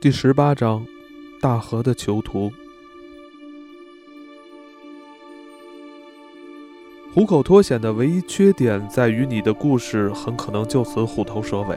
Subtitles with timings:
[0.00, 0.86] 第十八章，
[1.40, 2.52] 大河的囚徒。
[7.12, 11.76] 虎口脱险的唯一缺点在于，你的故事很可能就此虎头蛇尾。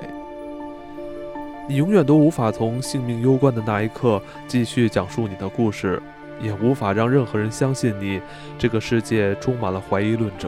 [1.67, 5.99] 你永远都无法从性命攸关的那一刻继续讲述你的故事，
[6.39, 8.21] 也无法让任何人相信你。
[8.55, 10.47] 这个世界充满了怀疑论者。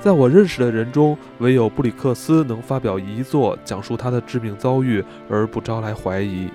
[0.00, 6.50] 在我认识的人中，唯有布里克斯能发表遗作讲述他的致命遭遇而不招来怀疑。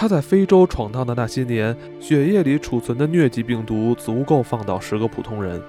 [0.00, 5.60] 他在非洲闯荡的那些年，血液里储存的疟疾病毒足够放倒十个普通人。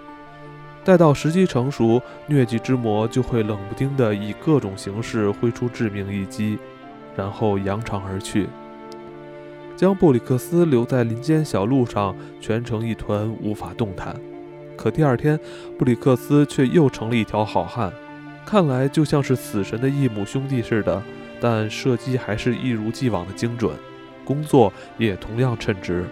[0.85, 6.59] 待到时机成熟，疟疾之魔就会冷不丁地以各种形式挥出致命一击，
[7.15, 8.47] 然后扬长而去，
[9.75, 14.15] 将布里克斯留在林间小路上，蜷成一团，无法动弹。
[14.77, 15.39] 可第二天，
[15.75, 17.91] 布里克斯却又成了一条好汉，
[18.45, 21.01] 看来就像是死神的异母兄弟似的，
[21.41, 23.73] 但射击还是一如既往的精准。
[24.29, 26.05] 工作也同样称职，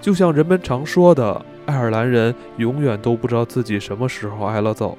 [0.00, 4.96] 就像人们常说的，爱尔兰人永远都不知道自己什么时候挨了揍。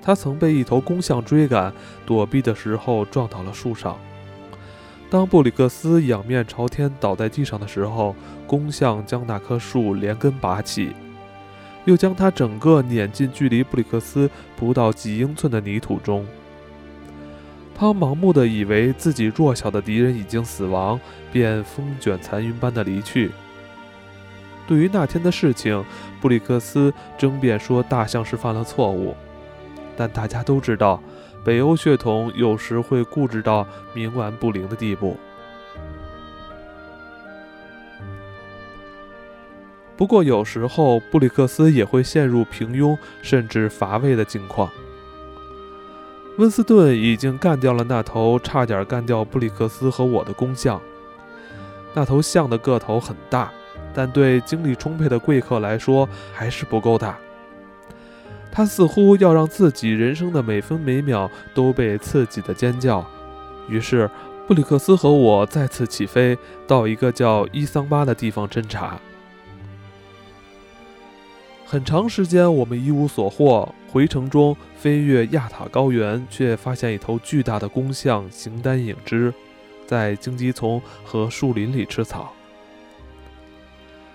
[0.00, 1.72] 他曾被一头公象追赶，
[2.06, 3.98] 躲避的时候撞倒了树上。
[5.10, 8.14] 当布里克斯仰面朝天倒在地上的时候，
[8.46, 10.92] 公象将那棵树连根拔起，
[11.84, 16.24] 又将他整个碾进距离布里克斯不到几英寸的泥土中。
[17.78, 20.98] 他盲目的以为自己弱小的敌人已经死亡，
[21.32, 23.30] 便风卷残云般的离去。
[24.66, 25.84] 对于那天的事情，
[26.20, 29.14] 布里克斯争辩说大象是犯了错误，
[29.96, 31.00] 但大家都知道，
[31.44, 35.16] 北欧血统有时会固执到冥顽不灵的地步。
[39.96, 44.68] 不过，有时候布里克斯也会陷入平庸甚至乏味的境况。
[46.38, 50.80] 温斯顿已经干掉了那头差点干掉布里克斯和我的公象。
[51.94, 53.50] 那头象的个头很大，
[53.92, 57.18] 但对精力充沛的贵客来说还是不够大。
[58.52, 63.04] 他似乎要让自己人生的每分每秒都被刺激的尖叫。
[63.68, 64.08] 于是，
[64.46, 66.38] 布里克斯和我再次起飞，
[66.68, 68.96] 到一个叫伊桑巴的地方侦查。
[71.70, 73.68] 很长时间，我们一无所获。
[73.92, 79.30] 回程中，飞越亚塔高原，却发现一头巨大的公象形单影只，
[79.86, 82.32] 在荆棘丛和树林里吃草。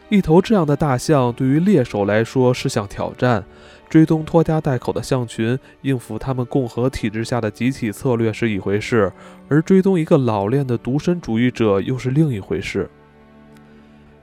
[0.09, 3.43] 一头这样的大象对于猎手来说是项挑战。
[3.87, 9.13] 追踪拖家带口的象群，应付他们共和体制下的集体策略是一回事，
[9.47, 12.89] 而追踪一个老练的独身主义者又是另一回事，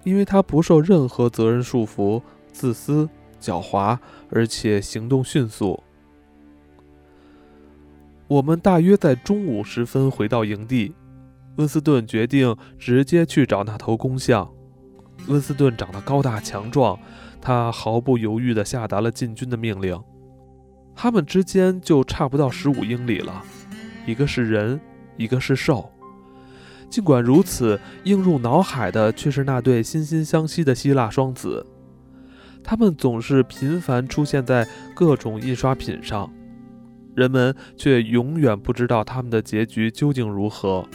[0.02, 2.20] 因为他不受任何责任束缚，
[2.50, 3.08] 自私。
[3.40, 3.98] 狡猾，
[4.30, 5.82] 而且行动迅速。
[8.28, 10.94] 我们大约在中午时分回到营地。
[11.56, 14.48] 温斯顿决定直接去找那头公象。
[15.26, 16.98] 温斯顿长得高大强壮，
[17.40, 20.00] 他毫不犹豫地下达了进军的命令。
[20.94, 23.42] 他们之间就差不到十五英里了，
[24.06, 24.80] 一个是人，
[25.16, 25.90] 一个是兽。
[26.88, 31.66] 尽管如此，映入脑海的却是那对惺惺相惜的希腊双子。
[32.62, 36.30] 他们总是频繁出现在各种印刷品上，
[37.14, 40.86] 人们却永远不知道他们的结局究竟如何。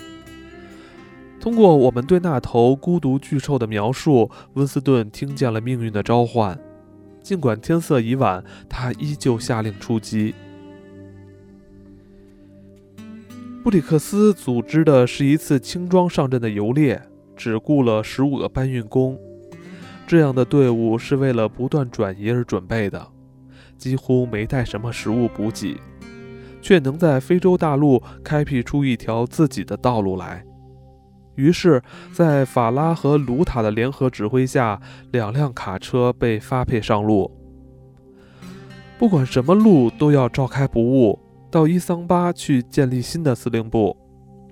[1.40, 6.60] 通过我们对那头孤独巨兽的描述，温斯顿听见了命运的召唤。
[7.22, 10.34] 尽管天色已晚，他依旧下令出击。
[13.64, 17.02] 布里克斯组织的是一次轻装上阵的游猎，
[17.36, 19.20] 只雇了十五个搬运工。
[20.08, 23.08] 这样的队伍是为了不断转移而准备的，
[23.78, 25.80] 几乎没带什么食物补给，
[26.62, 30.46] 却能在非洲大陆开辟出一条自己的道路来。
[31.36, 31.82] 于是，
[32.14, 34.80] 在法拉和卢塔的联合指挥下，
[35.12, 37.30] 两辆卡车被发配上路。
[38.98, 41.20] 不管什么路都要召开不误，
[41.52, 43.98] 到伊桑巴去建立新的司令部。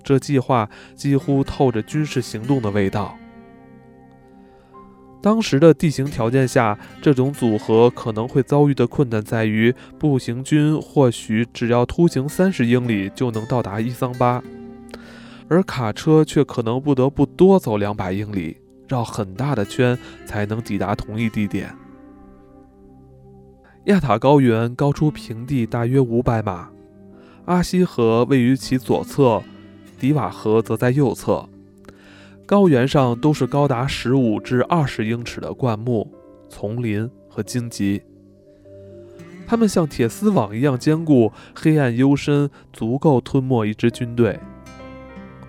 [0.02, 3.16] 这计划几乎透着军事行动的味道。
[5.24, 14.44] 当时的地形条件下，这种组合可能会遭遇的困难在于，步行军或许只要突行三十英里就能到达伊桑巴，
[15.48, 21.74] 而卡车却可能不得不多走两百英里，绕很大的圈才能抵达同一地点。
[23.86, 26.68] 亚塔高原高出平地大约五百码，
[27.46, 29.42] 阿西河位于其左侧，
[29.98, 31.48] 迪瓦河则在右侧。
[32.46, 36.12] 高原上都是高达十五至二十英尺的灌木、
[36.48, 38.02] 丛林和荆棘。
[39.46, 44.38] 它们像铁丝网一样坚固，黑暗幽深，足够吞没一支军队。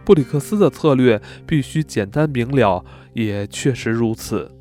[0.06, 4.52] 布里克斯的策略必须简单明了，也确实如此。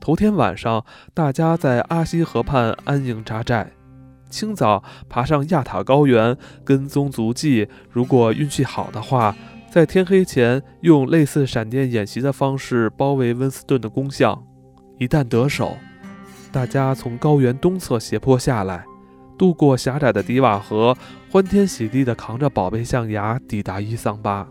[0.00, 0.84] 头天晚上，
[1.14, 3.72] 大家在阿西河畔安营扎寨，
[4.28, 7.68] 清早爬上亚塔高原，跟踪足迹。
[7.90, 9.34] 如果运气好的话，
[9.74, 14.40] 在天黑前用类似闪电演习的方式包围温斯顿的工项。
[14.98, 15.76] 一旦得手，
[16.52, 18.84] 大家从高原东侧斜坡下来，
[19.36, 20.96] 渡过狭窄的迪瓦河，
[21.28, 24.48] 欢天喜地地扛着宝贝象牙抵达伊桑巴。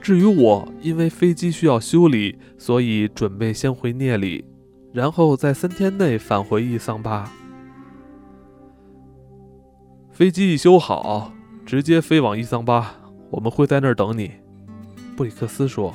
[0.00, 4.42] 至于我，因为飞机需要修理，所以准备先回聂里，
[4.90, 7.30] 然后在三天内返回伊桑巴。
[10.10, 11.30] 飞机一修好，
[11.68, 12.94] 直接飞往伊桑巴，
[13.28, 14.30] 我们会在那儿等你。”
[15.14, 15.94] 布里克斯说。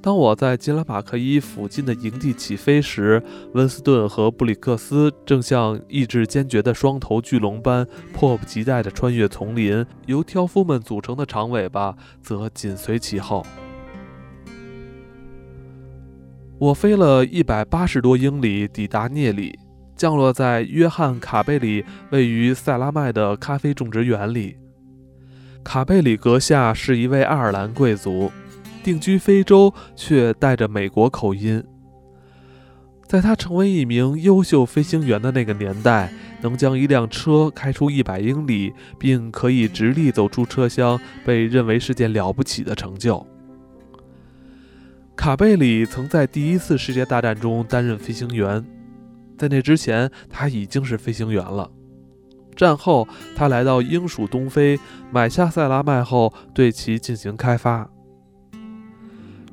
[0.00, 3.22] 当我在吉拉马克伊附近的营地起飞时，
[3.52, 13.44] 温斯顿和布里克斯正像意志坚决的双头巨龙般迫不及待地穿越丛林，由挑夫们组成的长尾巴则紧随其后。
[16.58, 19.58] 我飞了一百八十多英里，抵达涅里，
[20.00, 24.56] 降落在约翰·卡贝里位于塞拉麦的咖啡种植园里。
[25.62, 28.32] 卡贝里阁下是一位爱尔兰贵族。
[28.82, 31.62] 定居非洲，却带着美国口音。
[33.06, 36.10] 在他成为一名优秀飞行员的那个年代，
[36.40, 43.26] 能将一辆车开出一百英里，并可以直立走出车厢，被认为是件了不起的成就。
[45.14, 48.64] 卡贝里曾在第一次世界大战中担任飞行员，
[49.40, 51.70] 在那之前他已经是飞行员了。
[52.54, 54.78] 战后，他来到英属东非，
[55.10, 57.90] 买下塞拉麦后，对其进行开发。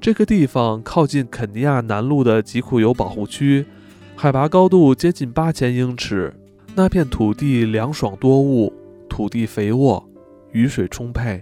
[0.01, 3.66] 这个地方靠近肯尼亚南路的吉库尤保护区，
[4.18, 6.34] 海拔高度接近八千英尺。
[6.75, 8.74] 那片土地凉爽多雾，
[9.07, 10.10] 土地肥沃，
[10.51, 11.42] 雨水充沛。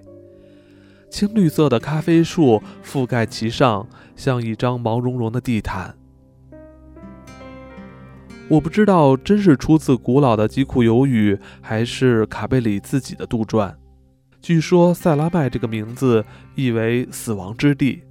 [1.09, 5.97] 青绿色的咖啡树覆盖其上，像一张毛茸茸的地毯。
[8.47, 13.73] 我不知道真是出自古老的吉库尤语，还是卡贝里自己的杜撰。
[14.39, 18.03] 据说塞拉麦这个名字意为“死亡之地”。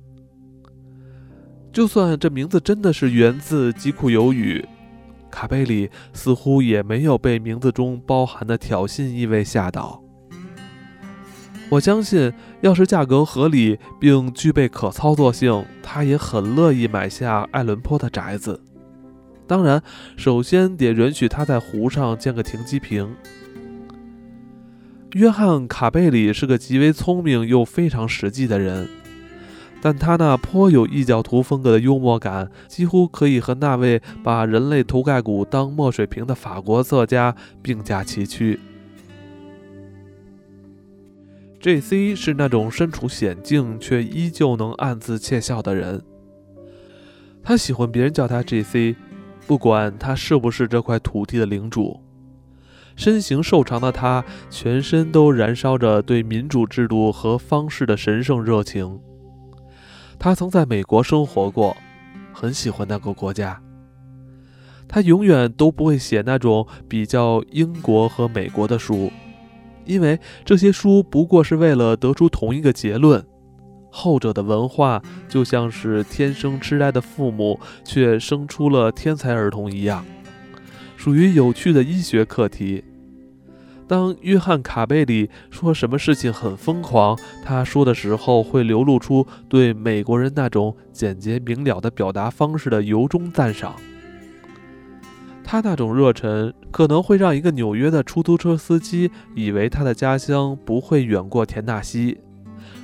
[1.73, 4.67] 就算这名字真的是源自吉库尤语，
[5.31, 10.03] 卡贝里似乎也没有被名字中包含的挑衅意味吓倒。
[11.71, 18.61] 我相信，要是价格合理并具备可操作性，他也很乐意买下爱伦坡的宅子。
[19.47, 19.83] 当然，
[20.17, 23.15] 首先得允许他在湖上建个停机坪。
[25.13, 28.89] 约翰·卡贝里是个极为聪明又非常实际的人。
[29.81, 38.59] 但他那颇有异教徒风格的幽默感，几乎可以和那位把人类头盖骨当墨水瓶的法国作家并驾齐驱。
[41.61, 42.17] J.C.
[42.17, 46.03] 是那种身处险境却依旧能暗自窃笑的人。
[47.43, 48.97] 他喜欢别人叫他 J.C.，
[49.47, 52.01] 不管他是不是这块土地的领主。
[52.97, 59.01] 身形瘦长的他，全身都燃烧着对民主制度和方式的神圣热情。
[60.19, 61.77] 他曾在美国生活过，
[62.33, 63.61] 很喜欢那个国家。
[64.87, 69.11] 他永远都不会写那种比较英国和美国的书，
[69.85, 73.27] 因为这些书不过是为了得出同一个结论：
[73.97, 80.05] 后者的文化就像是天生痴呆的父母却生出了天才儿童一样，
[80.97, 82.83] 属于有趣的医学课题。
[83.87, 93.77] 当约翰·卡贝里说什么事情很疯狂，他说的时候会流露出对美国人那种简洁明了的表达方式的由衷赞赏。
[95.45, 102.19] 他那种热忱可能会让一个纽约的出租车司机以为他的家乡不会远过田纳西，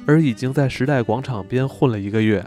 [0.06, 2.44] 而已经在时代广场边混了一个月。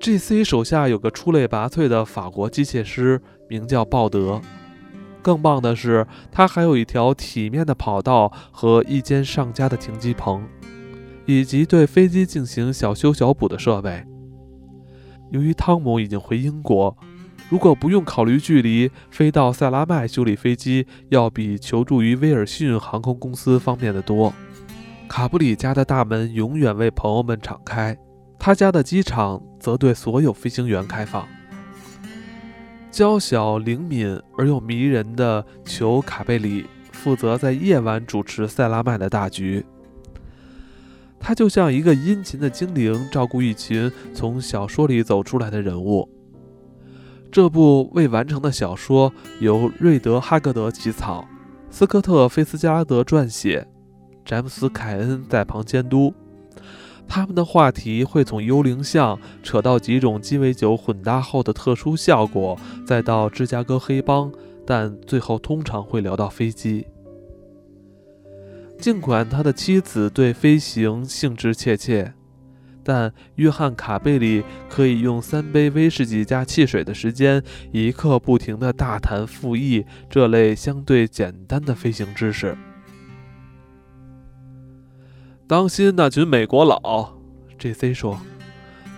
[0.00, 0.44] G.C.
[0.44, 4.40] 手下有个出类拔萃的法国机械师，名叫鲍德。
[5.22, 10.46] 更棒的是，他还有一条体面的跑道和一间上佳的停机棚，
[11.24, 14.04] 以及对飞机进行小修小补的设备。
[15.30, 16.94] 由于汤姆已经回英国，
[17.50, 24.32] 如果不用考虑距离，飞到塞拉麦修理飞机要比求助于威尔逊航空公司方便得多。
[25.08, 27.96] 卡布里家的大门永远为朋友们敞开，
[28.38, 31.28] 他家的机场则对所有飞行员开放。
[32.90, 39.64] 娇小灵敏而又迷人的裘卡贝里负责在夜晚主持塞拉麦的大局。
[41.20, 46.08] 他就像一个殷勤的精灵，照顾一群从小说里走出来的人物。
[47.34, 51.26] 这部未完成的小说由瑞德·哈格德起草，
[51.68, 53.66] 斯科特·菲斯加德撰写，
[54.24, 56.14] 詹姆斯·凯恩在旁监督。
[57.08, 64.30] 他们的话题会从幽灵像扯到几种鸡尾酒混搭后的特殊效果，再到芝加哥黑帮，
[64.64, 66.86] 但最后通常会聊到飞机。
[68.78, 72.14] 尽管他的妻子对飞行兴致切切，
[72.84, 82.56] 但约翰·卡贝里可以用三杯威士忌加汽水的时间，一刻不停地大谈复议这类相对简单的飞行知识。
[85.46, 87.14] 当心那群美国佬
[87.58, 87.92] ，J.C.
[87.94, 88.18] 说，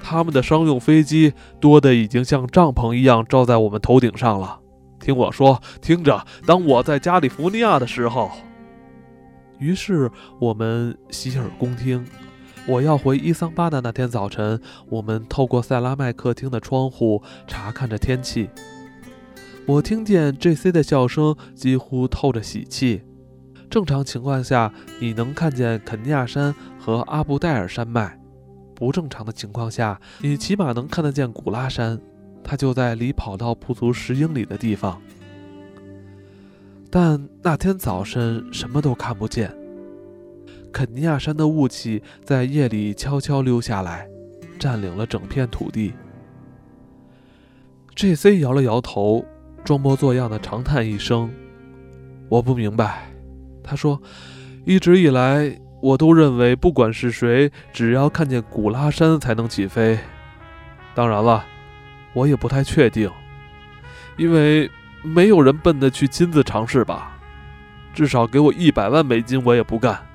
[0.03, 4.61] 他们的商用飞机多的已经像帐篷一样罩在我们头顶上了。
[5.01, 8.31] 听我说，听着，当我在加利福尼亚的时候。
[9.59, 12.05] 于是我们洗耳恭听。
[12.69, 18.51] 我要回伊桑巴的那天早晨，我们透过塞拉麦客厅的窗户查看着天气。
[19.67, 20.73] 我听见 J.C.
[20.73, 23.03] 的笑声几乎透着喜气。
[23.71, 28.19] 正常情况下，你能看见肯尼亚山和阿布戴尔山脉；
[28.75, 32.01] 不正常的情况下，你起码能看得见古拉山，
[32.43, 35.01] 它就在离跑道不足十英里的地方。
[36.91, 39.53] 但那天早晨什么都看不见。
[40.77, 44.07] 肯尼亚山的雾气在夜里悄悄溜下来，
[44.59, 45.95] 占领了整片土地。
[47.95, 48.41] J.C.
[48.41, 49.25] 摇了摇头，
[49.65, 51.33] 装模作样的长叹一声
[52.29, 53.11] ：“我不明白。”
[53.65, 53.99] 他说
[54.67, 59.99] ：“一直以来，我都认为，不管是谁，只要看见古拉山才能起飞。
[60.95, 61.43] 当然了，
[62.13, 63.11] 我也不太确定，
[64.19, 64.71] 因为……”
[65.03, 67.19] 没有人笨的去亲自尝试吧？
[67.95, 70.06] 至少给我一百万美金，我也不干。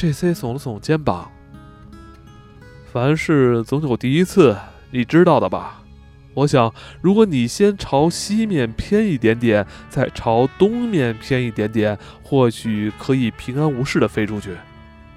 [0.00, 0.32] J.C.
[0.32, 1.30] 耸了耸肩膀。
[2.90, 4.56] 凡事总有第一次，
[4.90, 5.82] 你知道的吧？
[6.32, 14.56] 我想，如果你先朝西面偏一点点，再朝东面偏一点点，或许可以平安无事地飞出去。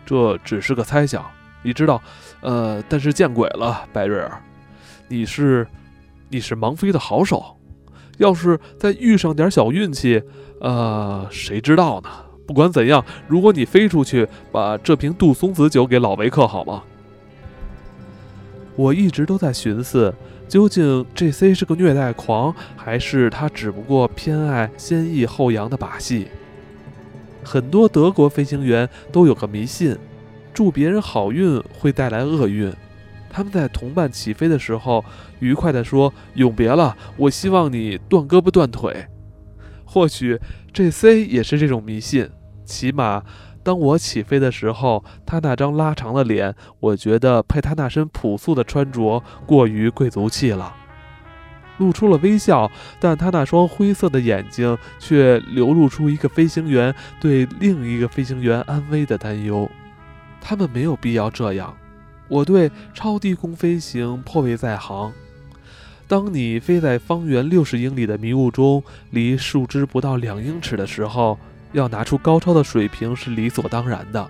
[0.06, 1.25] 这只是个猜想，
[1.62, 2.04] 你知道。
[2.42, 4.38] 呃，但是见鬼了，白瑞尔，
[5.08, 5.66] 你是，
[6.28, 7.58] 你是盲飞的好手。
[8.18, 10.22] 要是再遇上点小运气，
[10.60, 12.10] 呃，谁知道呢？
[12.45, 16.83] 不管怎样，如果你飞出去，把这瓶杜松子酒给老维克好吗？
[18.75, 20.13] 我一直都在寻思，
[20.47, 21.53] 究竟 J.C.
[21.53, 26.27] 是个虐待狂，还是他只不过偏爱先抑后扬的把戏？
[27.43, 29.95] 很多德国飞行员都有个迷信：
[30.53, 32.73] 祝别人好运会带来厄运。
[33.29, 35.03] 他们在同伴起飞的时候，
[35.39, 39.05] 愉快地说：“永别了，我希望你断胳膊断腿。”
[39.93, 40.39] 或许
[40.73, 41.27] J.C.
[41.27, 42.27] 也是这种迷信。
[42.65, 43.21] 起码，
[43.62, 50.73] 当我起飞的时候，他那张拉长的脸，我觉得配他那身朴素的穿着过于贵族气了，
[51.77, 52.71] 露出了微笑。
[53.00, 59.69] 但他那双灰色的眼睛却流露出一个飞行员对另一个飞行员安危的担忧。
[60.41, 61.77] 他们没有必要这样。
[62.27, 65.13] 我对超低空飞行颇为在行。
[66.07, 71.39] 当你飞在方圆六十英里的迷雾中，离树枝不到两英尺的时候，
[71.72, 74.27] 要拿出高超的水平是理所当然的。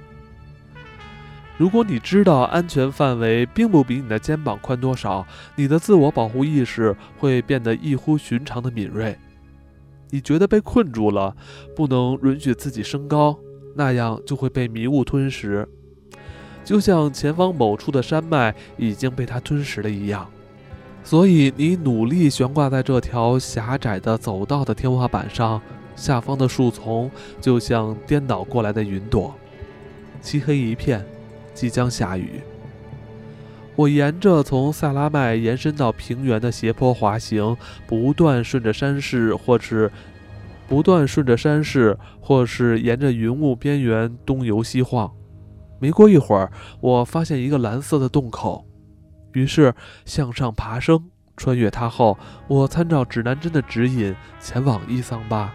[1.58, 5.26] 如果你知道安全范围并不比你的肩膀宽多少，
[5.56, 9.18] 你的自我保护意识会变得异乎寻常的敏锐。
[10.10, 11.36] 你觉得被困住了，
[11.76, 13.38] 不能允许自己升高，
[13.76, 15.68] 那样就会被迷雾吞食。
[16.64, 20.30] 就像前方某处的山脉已经被它吞噬了一样，
[21.04, 25.62] 所以你努力悬挂在这条狭窄的走道的天花板上，
[25.96, 29.36] 下方的树丛就像颠倒过来的云朵，
[30.22, 31.06] 漆黑一片，
[31.54, 32.42] 即将下雨。
[33.76, 37.58] 我沿着从萨拉麦延伸到平原的斜坡滑行，
[37.88, 39.92] 不断顺着山势，或是
[40.68, 45.12] 不断顺着山势，或是沿着云雾边缘东游西晃。
[45.80, 48.66] 没过一会儿，我发现一个蓝色的洞口，
[49.34, 49.76] 于是
[50.06, 55.54] 向上爬升，穿越它后，我参照指南针的指引前往伊桑巴。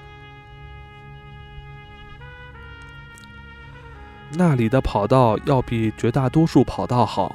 [4.32, 7.34] 那里的跑道要比绝大多数跑道好，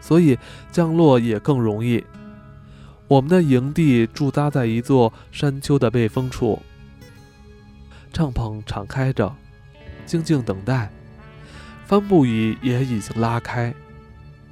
[0.00, 0.38] 所以
[0.72, 2.02] 降落也更容易。
[3.06, 6.62] 我们的营地驻扎在一座山丘的背风处，
[8.10, 9.34] 帐篷敞开着，
[10.06, 10.90] 静静等待。
[11.84, 13.74] 帆布椅也已经拉开，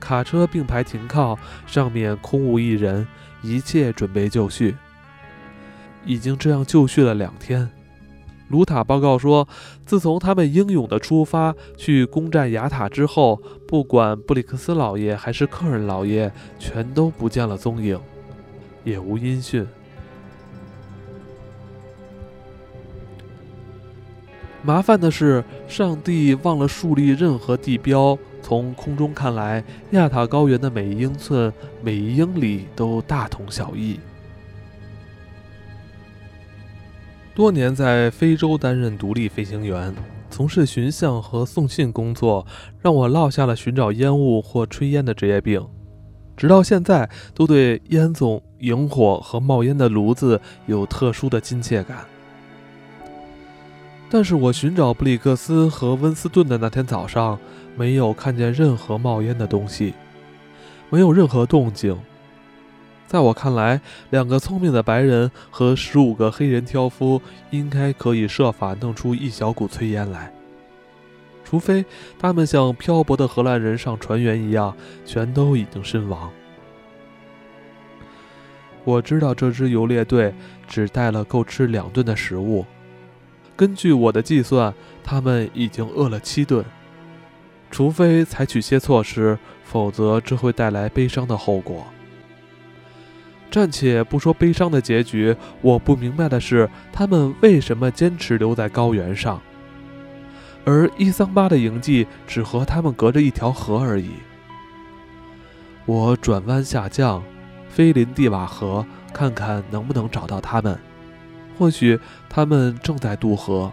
[0.02, 3.06] 卡车并排停靠，上面空无一人，
[3.40, 4.74] 一切准备就绪。
[6.04, 7.70] 已经这样就绪了两天，
[8.48, 9.46] 卢塔报告说，
[9.86, 17.96] 自从他们英勇的出发去攻占雅塔之后，不管布里克斯老爷还是客人老爷，全都不见了踪影，
[18.82, 19.64] 也无音讯。
[24.64, 28.16] 麻烦的是，上帝忘了树立任何地标。
[28.40, 31.52] 从空中看来，亚塔高原的每一英寸、
[31.82, 33.98] 每一英里都大同小异。
[37.34, 39.94] 多年在非洲担任独立飞行员，
[40.28, 42.46] 从事巡象和送信工作，
[42.80, 45.64] 让我落下了寻找烟雾或炊烟的职业病。
[46.36, 52.04] 直到现在，都对烟囱、萤火和冒烟的炉子有特殊的亲切感。
[54.14, 57.38] 但是我寻找布里克斯和温斯顿的那天早上，
[57.78, 59.94] 没有看见任何冒烟的东西，
[60.90, 61.98] 没有任何动静。
[63.06, 70.30] 在我看来，两个聪明的白人和十五个黑人挑夫应该可以设法弄出一小股炊烟来，
[71.42, 71.82] 除非
[72.18, 74.76] 他们像漂泊的荷兰人上船员一样，
[75.06, 76.30] 全都已经身亡。
[78.84, 80.34] 我知道这支游猎队
[80.68, 82.66] 只带了够吃两顿的食物。
[83.62, 86.64] 根据我的计算，他们已经饿了七顿。
[87.70, 91.86] 除非采取些措施，否则这会带来悲伤的后果。
[93.52, 99.40] 暂且不说悲伤的结局，我不明白的是，他们为什么坚持留在高原上，
[100.64, 104.10] 而伊桑巴的营地只和他们隔着一条河而已。
[105.86, 107.22] 我转弯下降，
[107.68, 110.76] 飞临蒂瓦河，看看能不能找到他们。
[111.62, 111.96] 或许
[112.28, 113.70] 他们正在渡河，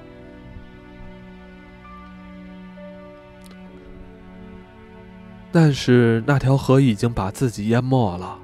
[5.52, 8.38] 但是那条河已经把自己淹没了。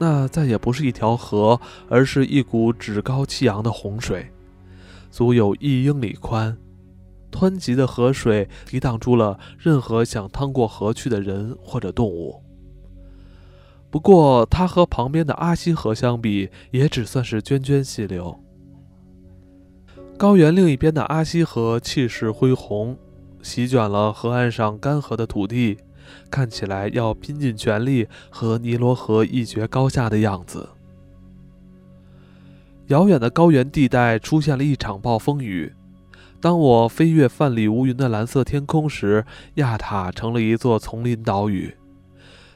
[0.00, 4.32] 那再也不是一条河，而是一股趾高气扬的洪水，
[5.12, 6.58] 足有一英里宽。
[7.30, 12.42] 湍急的河水抵挡住了任何想趟过河去的人或者动物。
[13.90, 18.42] 不过，它和旁边的阿西河相比，也只算是涓涓细流。
[20.18, 22.96] 高原另一边的阿西河气势恢宏，
[23.42, 25.76] 席卷了河岸上干涸的土地，
[26.30, 30.70] 看起来要拼尽全力和尼罗河一决高下的样子。
[32.86, 35.74] 遥远的高原地带出现了一场暴风雨。
[36.40, 41.76] 当我飞越泛里无云的蓝色天空时，亚塔成了一座丛林岛屿，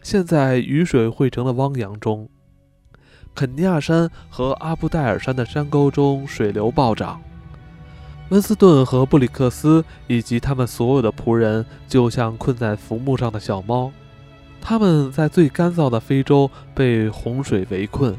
[0.03, 2.27] 现在雨水汇成了汪洋中。
[3.35, 7.21] 肯尼亚山和阿布戴尔山的山沟中水流暴涨。
[8.31, 13.91] 温斯顿和布里克斯以及他们所有的仆人，就像困在浮木上的小猫。
[14.61, 18.15] 他们在最干燥的非洲被洪水围困。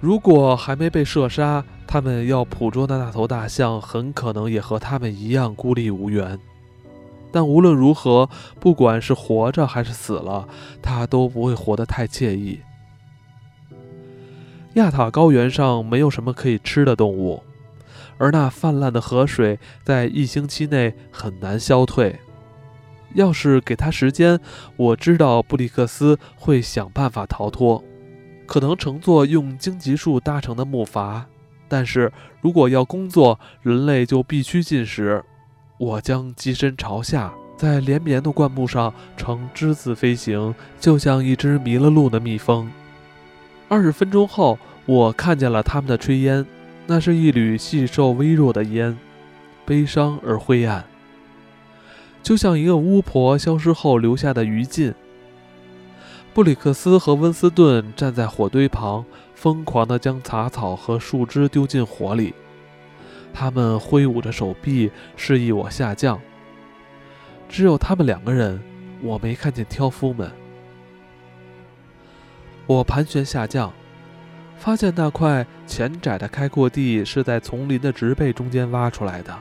[0.00, 6.38] 如果还没被射杀，他们要捕捉的那头大象很可能也和他们一样孤立无援。
[7.30, 10.48] 但无论如何，不管是活着还是死了，
[10.82, 12.58] 他都不会活得太惬意。
[14.78, 17.42] 亚塔高原上没有什么可以吃的动物，
[18.16, 22.18] 而那泛滥的河水在一星期内很难消退。
[23.14, 24.38] 要是给他时间，
[24.76, 27.82] 我知道布里克斯会想办法逃脱，
[28.46, 31.22] 可能乘坐用荆棘树搭成的木筏。
[31.66, 35.24] 但是如果要工作，人类就必须进食。
[35.78, 42.70] 我将机身朝下，在连绵的灌木上呈之字飞行，就像一只迷了路的蜜蜂。
[43.68, 46.46] 二十分钟后，我看见了他们的炊烟，
[46.86, 48.96] 那是一缕细瘦微弱的烟，
[49.66, 50.82] 悲伤而灰暗，
[52.22, 54.94] 就像一个巫婆消失后留下的余烬。
[56.32, 62.32] 布里克斯和温斯顿站在火堆旁，疯狂地将杂草和树枝丢进火里，
[63.34, 66.18] 他们挥舞着手臂示意我下降。
[67.46, 68.58] 只有他们两个人，
[69.02, 70.32] 我没看见挑夫们。
[72.66, 73.70] 我盘旋下降，
[74.58, 79.34] 发现那块浅窄的开阔地是在丛林的植被中间挖出来的，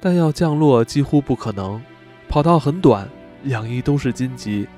[0.00, 1.80] 但要降落几乎不可能。
[2.28, 3.08] 跑道很短，
[3.42, 4.68] 两翼都是荆棘，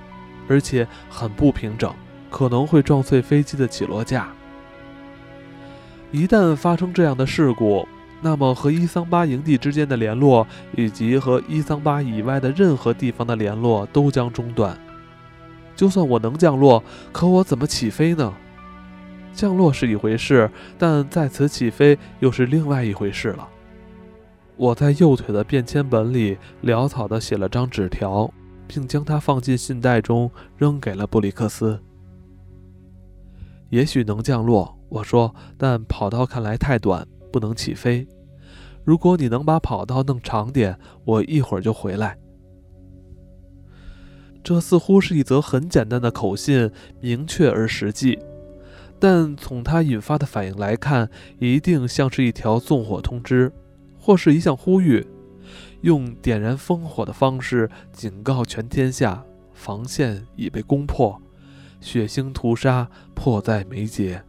[0.49, 1.93] 而且很不平整，
[2.31, 4.29] 可能会撞碎飞机的起落架。
[6.11, 7.87] 一旦发生这样的事故，
[8.23, 14.79] 那么和伊桑巴营地之间的联络，以及和伊桑巴以外的任何地方的联络都将中断。
[15.75, 18.33] 就算我能降落，可我怎么起飞呢？
[19.35, 23.49] 降落是一回事，但再次起飞又是另外一回事了。
[24.57, 28.33] 我在右腿的便签本里潦草地写了张纸条，
[28.69, 31.81] 并将它放进信袋中，扔给了布里克斯。
[33.71, 38.07] 也许能降落，我说：“但跑道看来太短，不能起飞。
[38.85, 42.19] 如果你能把跑道弄长点，我一会儿就回来。”
[44.45, 48.19] 这似乎是一则很简单的口信，明确而实际，
[49.03, 51.11] 但从它引发的反应来看，
[51.41, 53.53] 一定像是一条纵火通知，
[53.99, 55.05] 或是一项呼吁，
[55.81, 61.21] 用点燃烽火的方式警告全天下：防线已被攻破，
[61.81, 64.23] 血腥屠杀迫在眉睫。